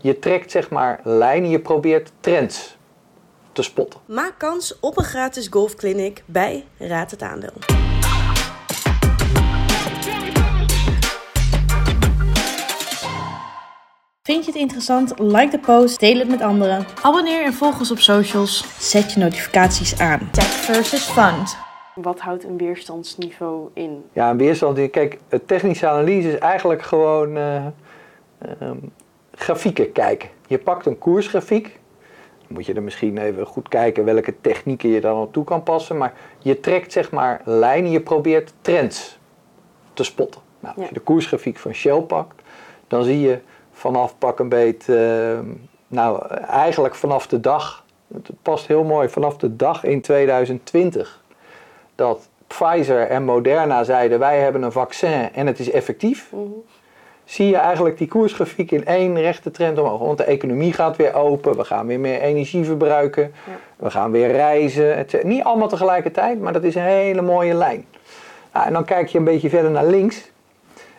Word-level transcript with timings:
je 0.00 0.18
trekt 0.18 0.50
zeg 0.50 0.70
maar 0.70 1.00
lijnen, 1.04 1.50
je 1.50 1.60
probeert 1.60 2.12
trends 2.20 2.76
te 3.52 3.62
spotten. 3.62 4.00
Maak 4.06 4.34
kans 4.38 4.80
op 4.80 4.98
een 4.98 5.04
gratis 5.04 5.48
golfclinic 5.48 6.22
bij 6.26 6.64
Raad 6.78 7.10
het 7.10 7.22
Aandeel. 7.22 7.52
Vind 14.22 14.44
je 14.44 14.50
het 14.50 14.60
interessant? 14.60 15.18
Like 15.18 15.50
de 15.50 15.58
post, 15.58 16.00
deel 16.00 16.18
het 16.18 16.28
met 16.28 16.40
anderen. 16.40 16.86
Abonneer 17.02 17.44
en 17.44 17.52
volg 17.52 17.78
ons 17.78 17.90
op 17.90 17.98
socials. 17.98 18.64
Zet 18.90 19.12
je 19.12 19.20
notificaties 19.20 19.98
aan. 20.00 20.28
Tech 20.32 20.44
versus 20.44 21.04
Fund. 21.04 21.56
Wat 21.94 22.20
houdt 22.20 22.44
een 22.44 22.56
weerstandsniveau 22.56 23.68
in? 23.74 24.04
Ja, 24.12 24.30
een 24.30 24.36
weerstand. 24.36 24.90
Kijk, 24.90 25.18
technische 25.46 25.88
analyse 25.88 26.32
is 26.32 26.38
eigenlijk 26.38 26.82
gewoon 26.82 27.36
uh, 27.36 27.66
uh, 28.62 28.70
grafieken 29.38 29.92
kijken. 29.92 30.28
Je 30.46 30.58
pakt 30.58 30.86
een 30.86 30.98
koersgrafiek. 30.98 31.80
Dan 32.38 32.56
moet 32.56 32.66
je 32.66 32.74
er 32.74 32.82
misschien 32.82 33.18
even 33.18 33.46
goed 33.46 33.68
kijken 33.68 34.04
welke 34.04 34.34
technieken 34.40 34.88
je 34.88 35.00
dan 35.00 35.20
op 35.20 35.32
toe 35.32 35.44
kan 35.44 35.62
passen. 35.62 35.96
Maar 35.96 36.14
je 36.38 36.60
trekt 36.60 36.92
zeg 36.92 37.10
maar 37.10 37.40
lijnen, 37.44 37.90
je 37.90 38.00
probeert 38.00 38.52
trends 38.60 39.18
te 39.92 40.04
spotten. 40.04 40.40
Nou, 40.60 40.76
als 40.76 40.88
je 40.88 40.94
de 40.94 41.00
koersgrafiek 41.00 41.58
van 41.58 41.72
Shell 41.72 42.00
pakt, 42.00 42.42
dan 42.86 43.04
zie 43.04 43.20
je 43.20 43.38
vanaf 43.72 44.18
pak 44.18 44.38
een 44.38 44.48
beet, 44.48 44.86
uh, 44.88 45.38
nou 45.88 46.26
eigenlijk 46.36 46.94
vanaf 46.94 47.26
de 47.26 47.40
dag, 47.40 47.84
het 48.14 48.30
past 48.42 48.66
heel 48.66 48.84
mooi, 48.84 49.08
vanaf 49.08 49.36
de 49.36 49.56
dag 49.56 49.84
in 49.84 50.00
2020 50.00 51.22
dat 51.94 52.28
Pfizer 52.46 53.06
en 53.06 53.24
Moderna 53.24 53.84
zeiden 53.84 54.18
wij 54.18 54.40
hebben 54.40 54.62
een 54.62 54.72
vaccin 54.72 55.32
en 55.32 55.46
het 55.46 55.58
is 55.58 55.70
effectief. 55.70 56.32
Mhm. 56.32 56.42
Zie 57.28 57.48
je 57.48 57.56
eigenlijk 57.56 57.98
die 57.98 58.08
koersgrafiek 58.08 58.70
in 58.70 58.86
één 58.86 59.20
rechte 59.20 59.50
trend 59.50 59.78
omhoog. 59.78 60.00
Want 60.00 60.18
de 60.18 60.24
economie 60.24 60.72
gaat 60.72 60.96
weer 60.96 61.14
open, 61.14 61.56
we 61.56 61.64
gaan 61.64 61.86
weer 61.86 62.00
meer 62.00 62.20
energie 62.20 62.64
verbruiken, 62.64 63.32
we 63.76 63.90
gaan 63.90 64.10
weer 64.10 64.30
reizen. 64.30 64.96
Het, 64.96 65.22
niet 65.22 65.42
allemaal 65.42 65.68
tegelijkertijd, 65.68 66.40
maar 66.40 66.52
dat 66.52 66.62
is 66.62 66.74
een 66.74 66.82
hele 66.82 67.22
mooie 67.22 67.54
lijn. 67.54 67.86
Nou, 68.52 68.66
en 68.66 68.72
dan 68.72 68.84
kijk 68.84 69.08
je 69.08 69.18
een 69.18 69.24
beetje 69.24 69.48
verder 69.48 69.70
naar 69.70 69.86
links 69.86 70.30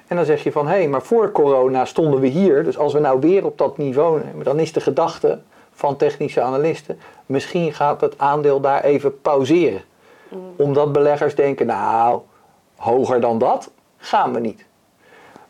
en 0.08 0.16
dan 0.16 0.26
zeg 0.26 0.44
je 0.44 0.52
van, 0.52 0.68
hé, 0.68 0.76
hey, 0.76 0.88
maar 0.88 1.02
voor 1.02 1.32
corona 1.32 1.86
stonden 1.86 2.20
we 2.20 2.28
hier. 2.28 2.64
Dus 2.64 2.78
als 2.78 2.94
we 2.94 3.00
nou 3.00 3.20
weer 3.20 3.46
op 3.46 3.58
dat 3.58 3.78
niveau 3.78 4.24
nemen, 4.24 4.46
dan 4.46 4.60
is 4.60 4.74
de 4.74 4.82
gedachte 4.82 5.40
van 5.72 5.96
technische 5.96 6.42
analisten, 6.42 7.00
misschien 7.26 7.74
gaat 7.74 8.02
het 8.02 8.18
aandeel 8.18 8.60
daar 8.60 8.84
even 8.84 9.22
pauzeren. 9.22 9.82
Mm. 10.30 10.40
Omdat 10.58 10.92
beleggers 10.92 11.36
denken, 11.36 11.66
nou, 11.66 12.20
hoger 12.76 13.22
dan 13.22 13.38
dat 13.38 13.72
gaan 13.98 14.34
we 14.34 14.40
niet. 14.40 14.68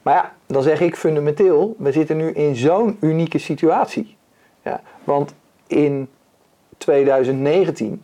Maar 0.02 0.14
ja, 0.14 0.34
dan 0.46 0.64
zeg 0.64 0.82
ik 0.82 0.96
fundamenteel, 0.96 1.76
we 1.78 1.92
zitten 1.92 2.18
nu 2.18 2.32
in 2.32 2.56
zo'n 2.56 2.98
unieke 3.02 3.38
situatie. 3.38 4.18
Ja, 4.64 4.82
want 5.04 5.34
in 5.68 6.10
2019, 6.78 8.04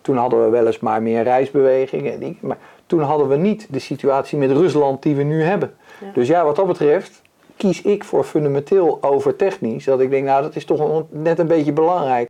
toen 0.00 0.16
hadden 0.16 0.44
we 0.44 0.50
weliswaar 0.50 1.02
meer 1.02 1.22
reisbewegingen. 1.22 2.38
Maar 2.40 2.58
toen 2.86 3.00
hadden 3.00 3.28
we 3.28 3.36
niet 3.36 3.66
de 3.70 3.78
situatie 3.78 4.38
met 4.38 4.50
Rusland 4.50 5.02
die 5.02 5.14
we 5.14 5.22
nu 5.22 5.42
hebben. 5.42 5.74
Dus 6.14 6.28
ja, 6.28 6.44
wat 6.44 6.56
dat 6.56 6.66
betreft 6.66 7.22
kies 7.56 7.82
ik 7.82 8.04
voor 8.04 8.24
fundamenteel 8.24 8.98
over 9.00 9.36
technisch. 9.36 9.84
Dat 9.84 10.00
ik 10.00 10.10
denk, 10.10 10.24
nou 10.24 10.42
dat 10.42 10.56
is 10.56 10.64
toch 10.64 11.02
net 11.10 11.38
een 11.38 11.46
beetje 11.46 11.72
belangrijk. 11.72 12.28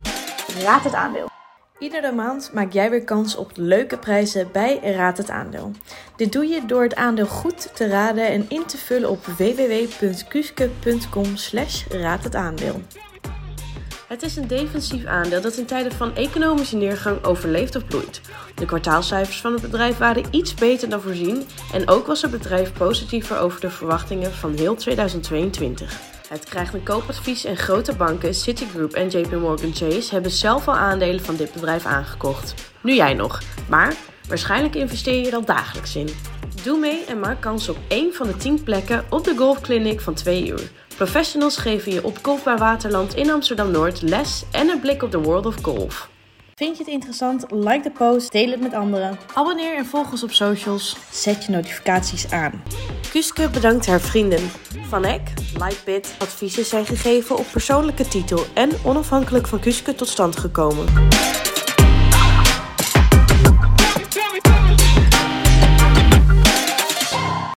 Raad 0.63 0.83
het 0.83 0.93
aandeel. 0.93 1.27
Iedere 1.79 2.11
maand 2.11 2.51
maak 2.53 2.71
jij 2.71 2.89
weer 2.89 3.03
kans 3.03 3.35
op 3.35 3.51
leuke 3.55 3.97
prijzen 3.97 4.49
bij 4.51 4.79
Raad 4.79 5.17
het 5.17 5.29
Aandeel. 5.29 5.71
Dit 6.15 6.31
doe 6.31 6.47
je 6.47 6.65
door 6.65 6.83
het 6.83 6.95
aandeel 6.95 7.25
goed 7.25 7.75
te 7.75 7.87
raden 7.87 8.27
en 8.27 8.45
in 8.49 8.65
te 8.65 8.77
vullen 8.77 9.09
op 9.09 9.25
www.kuske.com 9.25 11.35
slash. 11.35 11.83
Het 14.07 14.21
is 14.21 14.35
een 14.35 14.47
defensief 14.47 15.05
aandeel 15.05 15.41
dat 15.41 15.57
in 15.57 15.65
tijden 15.65 15.91
van 15.91 16.15
economische 16.15 16.75
neergang 16.75 17.23
overleeft 17.23 17.75
of 17.75 17.85
bloeit. 17.85 18.21
De 18.55 18.65
kwartaalcijfers 18.65 19.41
van 19.41 19.53
het 19.53 19.61
bedrijf 19.61 19.97
waren 19.97 20.25
iets 20.31 20.53
beter 20.53 20.89
dan 20.89 21.01
voorzien 21.01 21.45
en 21.73 21.89
ook 21.89 22.07
was 22.07 22.21
het 22.21 22.31
bedrijf 22.31 22.73
positiever 22.73 23.37
over 23.37 23.61
de 23.61 23.69
verwachtingen 23.69 24.33
van 24.33 24.53
heel 24.53 24.75
2022. 24.75 26.16
Het 26.27 26.43
krijgt 26.43 26.73
een 26.73 26.83
koopadvies 26.83 27.43
en 27.45 27.57
grote 27.57 27.95
banken, 27.95 28.33
Citigroup 28.33 28.93
en 28.93 29.07
JP 29.07 29.31
Morgan 29.31 29.73
Chase 29.73 30.13
hebben 30.13 30.31
zelf 30.31 30.67
al 30.67 30.75
aandelen 30.75 31.23
van 31.23 31.35
dit 31.35 31.53
bedrijf 31.53 31.85
aangekocht. 31.85 32.53
Nu 32.81 32.93
jij 32.93 33.13
nog, 33.13 33.41
maar 33.69 33.93
waarschijnlijk 34.27 34.75
investeer 34.75 35.19
je 35.19 35.27
er 35.27 35.35
al 35.35 35.45
dagelijks 35.45 35.95
in. 35.95 36.09
Doe 36.63 36.79
mee 36.79 37.05
en 37.05 37.19
maak 37.19 37.41
kans 37.41 37.69
op 37.69 37.77
één 37.87 38.13
van 38.13 38.27
de 38.27 38.37
10 38.37 38.63
plekken 38.63 39.05
op 39.09 39.23
de 39.23 39.35
golfclinic 39.37 40.01
van 40.01 40.13
2 40.13 40.47
uur. 40.47 40.71
Professionals 40.95 41.57
geven 41.57 41.91
je 41.93 42.03
op 42.03 42.19
Golfbaar 42.21 42.57
Waterland 42.57 43.15
in 43.15 43.31
Amsterdam-Noord 43.31 44.01
les 44.01 44.43
en 44.51 44.69
een 44.69 44.79
blik 44.79 45.03
op 45.03 45.11
de 45.11 45.21
world 45.21 45.45
of 45.45 45.55
golf. 45.61 46.09
Vind 46.55 46.77
je 46.77 46.83
het 46.83 46.93
interessant? 46.93 47.45
Like 47.51 47.81
de 47.81 47.91
post, 47.91 48.31
deel 48.31 48.51
het 48.51 48.61
met 48.61 48.73
anderen. 48.73 49.17
Abonneer 49.33 49.75
en 49.75 49.85
volg 49.85 50.11
ons 50.11 50.23
op 50.23 50.31
socials. 50.31 50.97
Zet 51.11 51.45
je 51.45 51.51
notificaties 51.51 52.31
aan. 52.31 52.63
Kuske 53.17 53.49
bedankt 53.49 53.85
haar 53.85 54.01
vrienden. 54.01 54.49
Van 54.87 55.03
Eck, 55.03 55.21
Lightbit, 55.53 56.15
adviezen 56.17 56.65
zijn 56.65 56.85
gegeven 56.85 57.37
op 57.37 57.45
persoonlijke 57.51 58.07
titel 58.07 58.45
en 58.53 58.71
onafhankelijk 58.83 59.47
van 59.47 59.59
Kuske 59.59 59.95
tot 59.95 60.07
stand 60.07 60.37
gekomen. 60.37 60.85